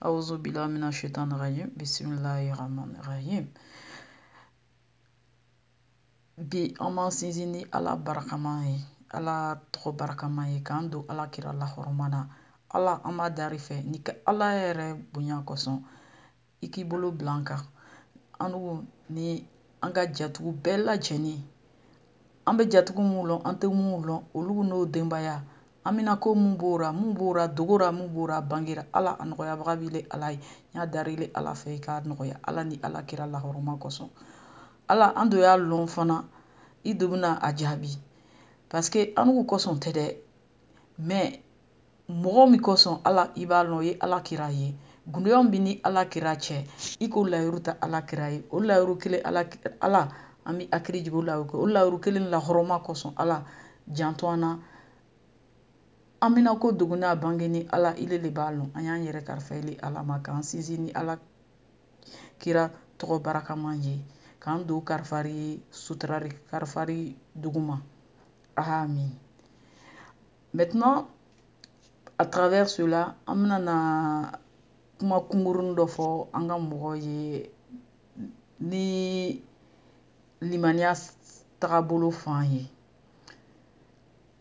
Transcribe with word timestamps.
Auzu 0.00 0.44
billahi 0.44 0.68
mineşşeytanirracim. 0.72 1.72
Bismillahirrahmanirrahim. 1.80 3.50
Bi 6.38 6.74
an 6.78 6.96
b'an 6.96 7.10
sinsin 7.10 7.52
ni 7.52 7.64
ala 7.72 8.06
barakaman 8.06 8.62
ye 8.62 8.80
ala 9.10 9.60
tɔgɔ 9.72 9.98
barakaman 9.98 10.46
ye 10.46 10.62
k'an 10.62 10.90
don 10.90 11.04
ala 11.08 11.30
kira 11.30 11.52
lahɔrɔma 11.52 12.08
na 12.10 12.28
ala 12.68 13.00
an 13.04 13.16
b'a 13.16 13.30
dari 13.30 13.56
fɛ 13.58 13.84
ni 13.84 13.98
ka 14.02 14.12
ala 14.26 14.52
yɛrɛ 14.52 15.12
bonya 15.12 15.42
kosɔn 15.46 15.80
i 16.60 16.68
k'i 16.68 16.84
bolo 16.84 17.10
bila 17.10 17.32
an 17.32 17.44
kan 17.44 17.60
an 18.38 18.52
ni 19.08 19.48
an 19.80 19.92
ka 19.92 20.06
jatigiw 20.06 20.52
bɛɛ 20.62 20.76
lajɛlen 20.84 21.40
an 22.46 22.56
bɛ 22.56 22.68
jatigiw 22.70 23.02
mun 23.02 23.26
lɔn 23.26 23.40
an 23.44 23.56
tɛ 23.58 23.66
mun 23.72 24.04
lɔn 24.04 24.22
olu 24.34 24.62
n'o 24.64 24.86
denbaya 24.86 25.42
an 25.86 25.96
bɛna 25.96 26.18
ko 26.18 26.34
mun 26.34 26.56
b'ora 26.56 26.92
mun 26.92 27.14
b'ora 27.14 27.46
dogora 27.46 27.92
mun 27.92 28.08
b'ora 28.08 28.40
bangera 28.40 28.86
Ala 28.92 29.16
a 29.20 29.24
nɔgɔyabaga 29.24 29.76
b'i 29.76 30.06
Ala 30.10 30.32
ye 30.32 30.40
y'a 30.74 30.86
darile 30.86 31.30
Ala 31.32 31.54
fɛ 31.54 31.74
i 31.76 31.78
k'a 31.78 32.02
nɔgɔya 32.02 32.40
Ala 32.42 32.64
ni 32.64 32.80
Ala 32.82 33.02
kira 33.02 33.26
lahɔrɔma 33.26 33.78
kosɔn 33.78 34.08
Ala 34.88 35.12
an 35.14 35.30
dun 35.30 35.40
y'a 35.40 35.56
lɔn 35.56 35.86
fana 35.86 36.24
i 36.84 36.94
dun 36.94 37.10
bɛna 37.10 37.38
a 37.40 37.52
jaabi 37.52 37.96
paseke 38.68 39.12
an 39.16 39.46
kosɔn 39.46 39.78
tɛ 39.78 39.92
dɛ 39.92 40.16
mɛ 41.02 41.40
mɔgɔ 42.10 42.50
min 42.50 42.60
kosɔn 42.60 43.00
Ala 43.04 43.30
i 43.36 43.46
b'a 43.46 43.62
lɔn 43.64 43.84
ye 43.84 43.96
Ala 44.00 44.20
kira 44.22 44.50
ye. 44.50 44.74
Gundoya 45.06 45.38
bɛ 45.38 45.60
ni 45.60 45.80
Ala 45.84 46.06
kira 46.06 46.34
cɛ 46.34 46.66
i 47.00 47.08
k'o 47.08 47.24
layiuru 47.24 47.62
ta 47.62 47.76
Ala 47.80 48.02
kira 48.02 48.30
ye. 48.32 48.42
O 48.50 48.58
layiuru 48.58 48.98
kelen 48.98 49.22
Ala 49.80 50.08
an 50.46 50.58
bɛ 50.58 50.68
hakili 50.72 51.04
jigi 51.04 51.22
layiuru 51.22 51.54
o 51.54 51.66
layiuru 51.66 52.00
kelen 52.00 52.28
lahɔrɔma 52.28 52.82
kosɔn 52.82 53.12
Ala 53.16 53.44
janto 53.88 54.26
an 54.28 54.40
na 54.40 54.58
an 56.20 56.34
bɛna 56.34 56.58
ko 56.58 56.72
dogo 56.72 56.96
n'a 56.96 57.14
bange 57.14 57.48
ni 57.48 57.66
Ala 57.70 57.94
ile 57.98 58.18
de 58.18 58.30
b'a 58.30 58.50
lɔn 58.50 58.70
an 58.74 58.84
y'an 58.84 59.04
yɛrɛ 59.04 59.24
kalifa 59.24 59.54
ile 59.56 59.76
Ala 59.82 60.02
ma 60.02 60.18
k'an 60.22 60.42
sinsin 60.42 60.84
ni 60.84 60.92
Ala 60.92 61.18
kira 62.38 62.70
tɔgɔ 62.98 63.22
barakaman 63.22 63.82
ye 63.82 64.04
k'an 64.40 64.64
don 64.66 64.80
karifari 64.80 65.60
suturari 65.70 66.30
karifari 66.50 67.16
duguma. 67.34 67.82
Amin. 68.56 69.10
Maintenant 70.54 71.08
à 72.18 72.24
travers 72.24 72.74
cela 72.74 73.16
an 73.26 73.36
bɛna 73.36 73.58
na 73.58 74.32
kuma 74.98 75.20
kunkurunin 75.20 75.74
dɔ 75.76 75.86
fɔ 75.86 76.28
an 76.32 76.48
ka 76.48 76.56
mɔgɔ 76.58 76.96
ye 77.02 77.50
ni 78.60 79.42
limaniya 80.40 80.94
tagabolo 81.60 82.10
fan 82.10 82.44
ye. 82.50 82.70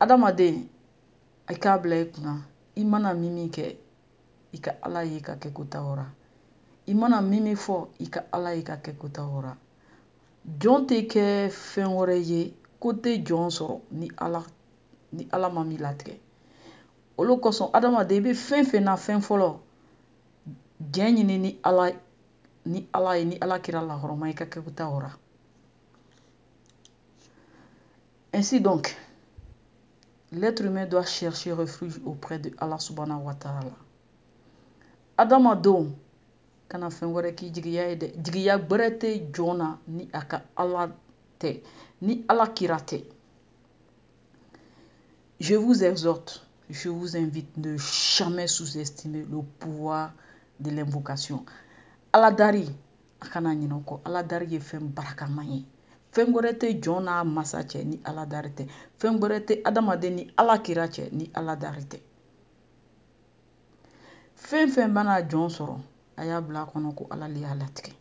Adamaden 0.00 0.66
i 1.50 1.56
k'a 1.58 1.78
bila 1.78 1.96
i 2.00 2.04
kunna 2.06 2.42
i 2.76 2.84
mana 2.84 3.14
min 3.14 3.34
min 3.34 3.50
kɛ 3.50 3.76
i 4.52 4.58
ka 4.58 4.72
ala 4.82 5.02
ye 5.04 5.20
ka 5.20 5.34
kɛ 5.34 5.52
ko 5.52 5.64
ta 5.64 5.82
o 5.82 5.94
ra 5.94 6.06
i 6.86 6.94
mana 6.94 7.20
min 7.20 7.42
min 7.42 7.56
fɔ 7.56 7.88
i 7.98 8.06
ka 8.08 8.24
ni 13.90 14.08
ala 14.16 14.44
ni 15.12 15.28
ala 15.32 15.50
ma 15.50 15.64
min 15.64 15.78
latigɛ 15.80 16.18
olu 17.16 17.40
kosɔn 17.40 17.70
adamaden 17.72 18.16
i 18.18 18.20
bɛ 18.20 18.34
fɛn 18.34 18.64
fɛn 18.64 18.84
na 18.84 18.96
jɛn 20.92 21.16
ɲini 21.16 21.38
ni 21.38 21.58
ala 21.62 21.92
ni 22.64 22.88
ala 22.92 23.16
ye 23.18 23.24
ni 23.24 23.36
ala 23.40 23.58
kira 23.60 23.80
lahɔrɔma 23.82 24.30
i 24.30 24.34
ka 24.34 24.44
kɛ 24.44 24.64
ko 24.64 24.70
ta 24.70 24.88
o 24.88 25.00
ra 25.00 25.10
ainsi 28.32 28.60
donc 28.60 28.94
l'être 30.32 30.64
humain 30.64 30.86
doit 30.86 31.04
chercher 31.04 31.52
refuge 31.52 32.00
auprès 32.04 32.38
de 32.38 32.50
Allah 32.58 32.78
subhanahu 32.78 33.24
wa 33.24 33.34
ta'ala. 33.34 33.76
Adamadenw 35.18 35.92
kana 36.68 36.90
fɛn 36.90 37.12
wɛrɛ 37.12 37.34
k'i 37.34 37.52
jigiya 37.52 37.90
ye 37.90 37.96
dɛ 37.96 38.22
jigiya 38.22 38.58
ni 39.88 40.08
a 40.12 40.20
ka 40.22 40.42
ala 40.56 40.92
ni 42.00 42.24
ala 42.28 42.46
kira 42.48 42.78
tɛ 42.78 43.04
je 45.40 45.54
vous 45.56 45.82
exhorte 45.82 46.46
je 46.70 46.88
vous 46.88 47.16
invite 47.16 47.56
ne 47.56 47.76
jamais 47.76 48.46
sous-estimer 48.46 49.26
le 49.28 49.42
pouvoir 49.58 50.12
de 50.60 50.70
l'invocation. 50.70 51.44
Ala 52.12 52.30
dari 52.30 52.68
a 53.20 53.26
kana 53.26 53.54
ɲinɛ 53.54 53.74
o 53.74 53.80
kɔ 53.80 54.00
ala 54.04 54.22
dari 54.22 54.46
ye 54.46 54.60
fɛn 54.60 54.92
barakaman 54.94 55.48
ye 55.50 55.64
fɛn 56.12 56.32
wɛrɛ 56.32 56.58
tɛ 56.58 56.80
jɔn 56.82 57.04
n'a 57.04 57.24
ni 57.84 58.00
ala 58.04 58.26
dari 58.26 58.50
tɛ. 58.50 58.66
Fɛn 58.98 59.18
wɛrɛ 59.20 59.46
ni 60.10 60.30
ala 60.36 60.58
kira 60.58 60.88
cɛ 60.88 61.12
ni 61.12 61.30
ala 61.34 61.56
dari 61.56 61.84
tɛ. 61.84 61.98
Fɛn 64.36 64.68
fɛn 64.74 64.90
mana 64.92 65.22
jɔn 65.22 65.48
sɔrɔ 65.48 65.76
a 66.16 66.24
y'a 66.24 66.40
bila 66.40 66.62
a 66.62 66.66
kɔnɔ 66.66 66.94
ko 66.94 67.06
ala 67.10 67.28
le 67.28 67.40
y'a 67.40 67.54
latigɛ. 67.54 67.92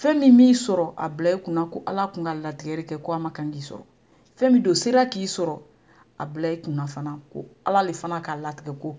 Fɛn 0.00 0.18
min 0.18 0.54
a 0.96 1.08
bila 1.08 1.30
i 1.34 1.38
kunna 1.38 1.66
ko 1.70 1.82
ala 1.86 2.08
kun 2.08 2.24
ka 2.24 3.12
a 3.12 3.18
ma 3.18 3.30
kan 3.30 3.50
k'i 3.52 3.60
sɔrɔ. 3.60 3.84
Fɛn 4.36 4.52
min 4.52 4.62
don 4.62 4.74
sera 4.74 5.02
a 6.18 6.26
fana 6.86 7.20
ko 7.32 7.46
ala 7.64 7.82
fana 7.92 8.20
k'a 8.22 8.36
latigɛ 8.36 8.78
ko 8.80 8.94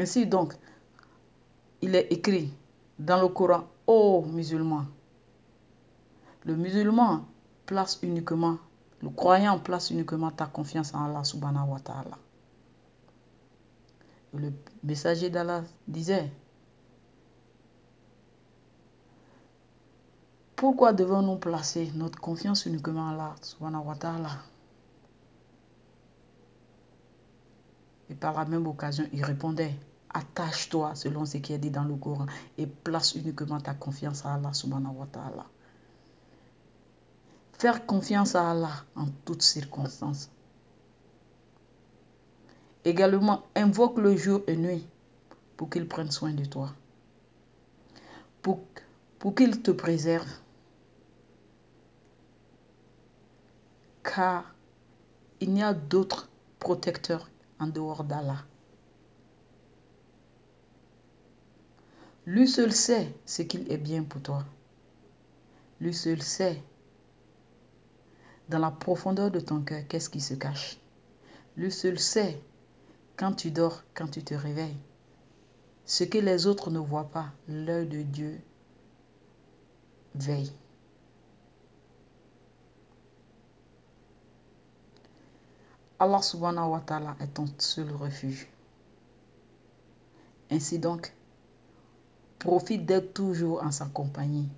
ainsi 0.00 0.26
donc 0.26 0.54
il 1.82 1.94
est 1.94 2.08
écrit 2.10 2.52
dans 2.98 3.20
le 3.20 3.28
Coran 3.28 3.68
ô 3.90 4.22
musulmans 4.22 4.86
le 6.44 6.54
musulman 6.56 7.26
place 7.66 7.98
uniquement 8.02 8.56
le 9.02 9.10
croyant 9.10 9.58
place 9.58 9.90
uniquement 9.90 10.30
ta 10.30 10.46
confiance 10.46 10.94
en 10.94 11.06
Allah 11.06 11.24
subhanahu 11.24 11.70
wa 11.70 11.80
ta'ala. 11.80 12.18
Le 14.34 14.52
messager 14.84 15.30
d'Allah 15.30 15.62
disait 15.88 16.30
Pourquoi 20.54 20.92
devons-nous 20.92 21.36
placer 21.36 21.90
notre 21.94 22.20
confiance 22.20 22.66
uniquement 22.66 23.00
en 23.00 23.12
Allah 23.12 23.34
subhanahu 23.42 23.86
wa 23.86 23.96
ta'ala? 23.96 24.30
Et 28.10 28.14
par 28.14 28.34
la 28.34 28.44
même 28.44 28.66
occasion, 28.66 29.04
il 29.12 29.24
répondait 29.24 29.74
Attache-toi 30.12 30.94
selon 30.94 31.24
ce 31.24 31.38
qui 31.38 31.52
est 31.52 31.58
dit 31.58 31.70
dans 31.70 31.84
le 31.84 31.94
Coran 31.94 32.26
et 32.58 32.66
place 32.66 33.14
uniquement 33.14 33.60
ta 33.60 33.74
confiance 33.74 34.26
à 34.26 34.34
Allah 34.34 34.52
subhanahu 34.52 34.96
wa 34.96 35.06
ta'ala. 35.06 35.46
Faire 37.52 37.86
confiance 37.86 38.34
à 38.34 38.50
Allah 38.50 38.84
en 38.96 39.06
toutes 39.24 39.42
circonstances. 39.42 40.30
Également, 42.84 43.42
invoque 43.54 43.98
le 43.98 44.16
jour 44.16 44.40
et 44.46 44.56
nuit 44.56 44.86
pour 45.56 45.68
qu'il 45.68 45.86
prenne 45.86 46.10
soin 46.10 46.32
de 46.32 46.44
toi. 46.44 46.70
Pour, 48.42 48.60
pour 49.18 49.34
qu'il 49.34 49.62
te 49.62 49.70
préserve. 49.70 50.26
Car 54.02 54.54
il 55.40 55.52
n'y 55.52 55.62
a 55.62 55.74
d'autres 55.74 56.28
protecteurs 56.58 57.28
en 57.58 57.66
dehors 57.66 58.04
d'Allah. 58.04 58.44
Lui 62.30 62.46
seul 62.46 62.70
sait 62.70 63.12
ce 63.26 63.42
qu'il 63.42 63.72
est 63.72 63.76
bien 63.76 64.04
pour 64.04 64.22
toi. 64.22 64.44
Lui 65.80 65.92
seul 65.92 66.22
sait 66.22 66.62
dans 68.48 68.60
la 68.60 68.70
profondeur 68.70 69.32
de 69.32 69.40
ton 69.40 69.62
cœur 69.62 69.82
qu'est-ce 69.88 70.08
qui 70.08 70.20
se 70.20 70.34
cache. 70.34 70.78
Lui 71.56 71.72
seul 71.72 71.98
sait 71.98 72.40
quand 73.16 73.32
tu 73.32 73.50
dors, 73.50 73.82
quand 73.94 74.06
tu 74.06 74.22
te 74.22 74.34
réveilles. 74.34 74.76
Ce 75.84 76.04
que 76.04 76.18
les 76.18 76.46
autres 76.46 76.70
ne 76.70 76.78
voient 76.78 77.10
pas, 77.10 77.32
l'œil 77.48 77.88
de 77.88 78.02
Dieu 78.02 78.40
veille. 80.14 80.52
Allah 85.98 86.22
subhanahu 86.22 86.70
wa 86.70 86.80
ta'ala 86.80 87.16
est 87.18 87.34
ton 87.34 87.46
seul 87.58 87.90
refuge. 87.90 88.46
Ainsi 90.48 90.78
donc, 90.78 91.12
profite 92.40 92.84
d'être 92.84 93.14
toujours 93.14 93.62
en 93.62 93.70
sa 93.70 93.84
compagnie. 93.86 94.48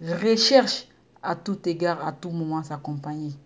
Recherche 0.00 0.88
à 1.22 1.36
tout 1.36 1.68
égard, 1.68 2.04
à 2.06 2.12
tout 2.12 2.30
moment 2.30 2.62
sa 2.62 2.78
compagnie. 2.78 3.36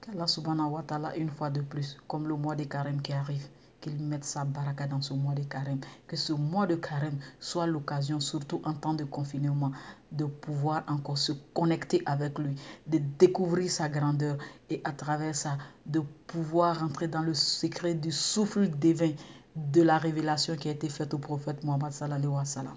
Qu'Allah 0.00 0.26
subhanahu 0.26 0.70
wa 0.70 0.82
ta'ala, 0.82 1.16
une 1.16 1.30
fois 1.30 1.50
de 1.50 1.60
plus, 1.62 1.98
comme 2.06 2.28
le 2.28 2.36
mois 2.36 2.54
de 2.54 2.64
carême 2.64 3.02
qui 3.02 3.12
arrive, 3.12 3.48
qu'il 3.80 3.96
mette 3.98 4.24
sa 4.24 4.44
baraka 4.44 4.86
dans 4.86 5.00
ce 5.00 5.14
mois 5.14 5.34
de 5.34 5.42
carême. 5.42 5.80
Que 6.06 6.16
ce 6.16 6.32
mois 6.32 6.66
de 6.66 6.74
carême 6.74 7.18
soit 7.38 7.66
l'occasion, 7.66 8.20
surtout 8.20 8.60
en 8.64 8.74
temps 8.74 8.94
de 8.94 9.04
confinement, 9.04 9.72
de 10.12 10.26
pouvoir 10.26 10.84
encore 10.86 11.18
se 11.18 11.32
connecter 11.54 12.02
avec 12.06 12.38
lui, 12.38 12.56
de 12.86 12.98
découvrir 13.18 13.70
sa 13.70 13.88
grandeur 13.88 14.36
et 14.68 14.80
à 14.84 14.92
travers 14.92 15.34
ça, 15.34 15.56
de 15.86 16.00
pouvoir 16.26 16.82
entrer 16.82 17.08
dans 17.08 17.22
le 17.22 17.34
secret 17.34 17.94
du 17.94 18.12
souffle 18.12 18.68
divin 18.68 19.12
de 19.56 19.82
la 19.82 19.98
révélation 19.98 20.56
qui 20.56 20.68
a 20.68 20.72
été 20.72 20.88
faite 20.88 21.14
au 21.14 21.18
prophète 21.18 21.64
Mohammed 21.64 21.92
sallallahu 21.92 22.32
wa 22.32 22.44
sallam. 22.44 22.76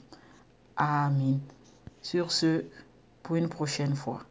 Amen. 0.75 1.39
Sur 2.01 2.31
ce, 2.31 2.65
pour 3.21 3.35
une 3.35 3.49
prochaine 3.49 3.95
fois, 3.95 4.23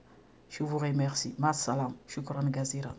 je 0.48 0.64
vous 0.64 0.78
remercie. 0.78 1.34
Ma 1.38 1.52
salam. 1.52 1.94
Shukran 2.06 2.44
gazira. 2.50 2.94